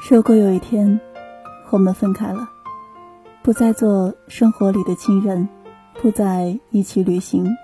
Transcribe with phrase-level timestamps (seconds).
[0.00, 1.00] 如果有一天
[1.70, 2.48] 我们分开了，
[3.42, 5.48] 不再做生活里的亲人，
[6.00, 7.56] 不再一起旅行，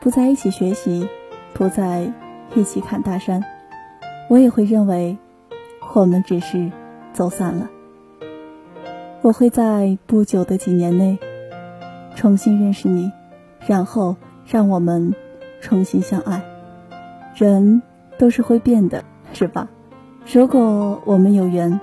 [0.00, 1.08] 不再一起学习，
[1.52, 2.12] 不再
[2.54, 3.42] 一起看大山，
[4.30, 5.18] 我也会认为
[5.94, 6.70] 我们只是
[7.12, 7.68] 走散了。
[9.20, 11.18] 我会在不久的几年内
[12.14, 13.10] 重新认识你，
[13.66, 14.16] 然后
[14.46, 15.14] 让我们
[15.60, 16.42] 重新相爱。
[17.34, 17.82] 人
[18.16, 19.68] 都是会变的，是吧？
[20.32, 21.78] 如果我们有缘，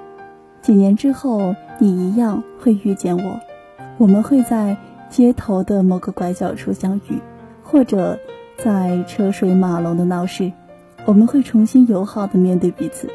[0.62, 3.40] 几年之后你一样会遇见我，
[3.98, 4.76] 我们会在
[5.10, 7.22] 街头的某个拐角处相遇，
[7.64, 8.18] 或者
[8.58, 10.52] 在车水马龙的闹市，
[11.06, 13.08] 我们会重新友好的面对彼此，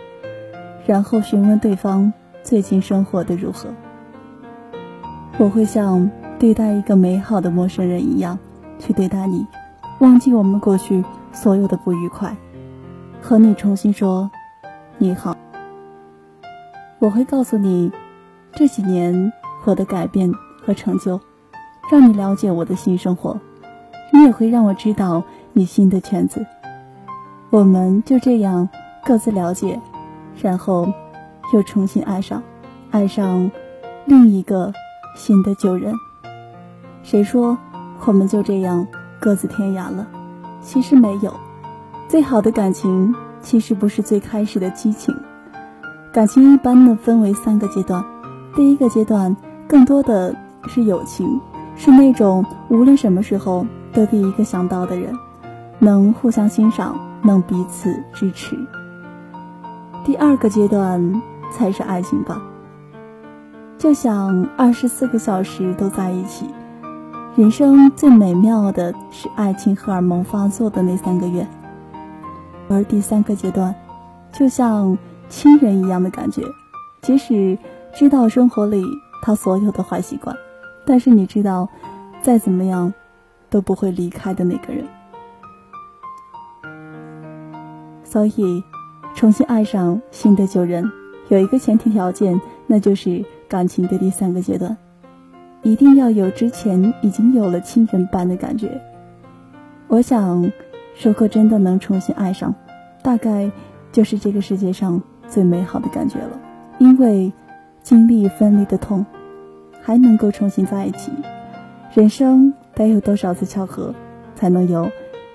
[0.87, 2.13] 然后询问对方
[2.45, 3.69] 最近生活的如何。
[5.39, 6.09] 我会像
[6.39, 8.39] 对待一个美好的陌生人一样
[8.79, 9.45] 去对待你，
[9.99, 12.35] 忘记我们过去所有的不愉快，
[13.21, 14.31] 和你重新说。
[14.99, 15.37] 你好，
[16.99, 17.93] 我会告诉你
[18.55, 19.31] 这几年
[19.67, 20.33] 我的改变
[20.65, 21.21] 和成就，
[21.93, 23.39] 让你了解我的新生活。
[24.11, 26.47] 你也会让我知道你新的圈子。
[27.51, 28.67] 我们就这样
[29.05, 29.79] 各自了解，
[30.41, 30.91] 然后
[31.53, 32.43] 又重新爱上，
[32.91, 33.51] 爱上
[34.07, 34.73] 另一个
[35.15, 35.95] 新的旧人。
[37.03, 37.59] 谁说
[38.07, 38.87] 我们就这样
[39.21, 40.09] 各自天涯了？
[40.63, 41.31] 其实没有，
[42.09, 43.15] 最好的感情。
[43.47, 45.15] 其实不是最开始的激情，
[46.13, 48.05] 感情一般呢分为三个阶段。
[48.57, 49.37] 第一个阶段
[49.69, 50.35] 更多的
[50.67, 51.41] 是友情，
[51.77, 55.15] 是那种无论什么时候都第一个想到的人，
[55.79, 58.59] 能互相欣赏，能彼此支持。
[60.05, 62.43] 第二个阶段才是爱情吧，
[63.79, 66.47] 就想二十四个小时都在一起。
[67.37, 71.47] 人生最美妙的是爱情荷尔蒙发作的那三个月。
[72.69, 73.75] 而第三个阶段，
[74.33, 74.97] 就像
[75.29, 76.43] 亲人一样的感觉，
[77.01, 77.57] 即使
[77.95, 78.85] 知道生活里
[79.23, 80.37] 他所有的坏习惯，
[80.85, 81.69] 但是你知道，
[82.23, 82.93] 再怎么样
[83.49, 84.85] 都不会离开的那个人。
[88.05, 88.63] 所以，
[89.15, 90.91] 重新爱上新的旧人，
[91.29, 94.77] 有一个前提条件，那就是感情的第三个阶段，
[95.63, 98.81] 一定要有之前已经有了亲人般的感觉。
[99.87, 100.51] 我想。
[101.03, 102.55] 如果真的能重新爱上，
[103.03, 103.51] 大概
[103.93, 106.41] 就是这个世界上最美好的感觉了。
[106.79, 107.33] 因为
[107.83, 109.05] 经历分离的痛，
[109.83, 111.13] 还能够重新在一起，
[111.95, 113.95] 人生得有多少次巧合，
[114.35, 114.91] 才能有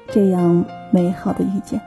[0.07, 1.79] 这样美好的遇见？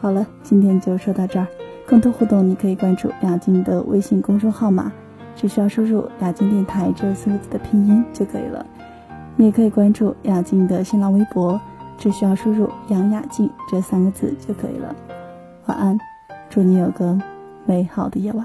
[0.00, 1.46] 好了，今天就说到这儿。
[1.84, 4.92] 更多互动，你可以关注雅静的微信公众号码，
[5.34, 8.64] 只需要输入“雅静电台”这四个字的拼音就可以了。
[9.36, 11.60] 你也可以关注雅静的新浪微博。
[12.02, 14.92] 只需要输入“杨雅静”这三个字就可以了。
[15.66, 15.96] 晚安，
[16.50, 17.16] 祝你有个
[17.64, 18.44] 美好的夜晚。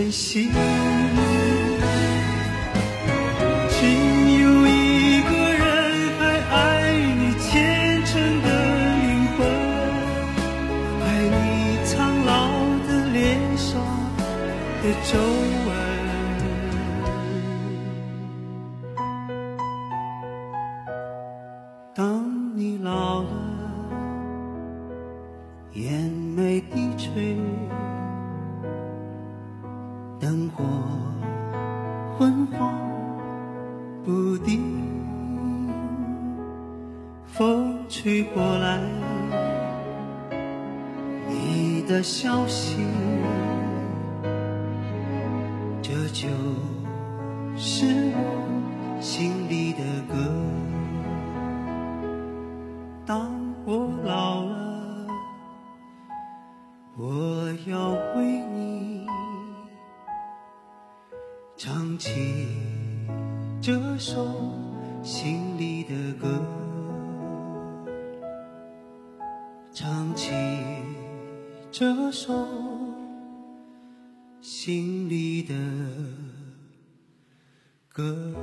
[0.00, 0.79] 珍惜。
[32.60, 32.70] 说
[34.04, 34.60] 不定，
[37.24, 38.78] 风吹过来，
[41.26, 42.76] 你的消息，
[45.80, 46.28] 这就
[47.56, 48.39] 是我。
[64.00, 64.26] 首
[65.02, 66.42] 心里的歌，
[69.74, 70.32] 唱起
[71.70, 72.32] 这首
[74.40, 75.54] 心里的
[77.90, 78.34] 歌。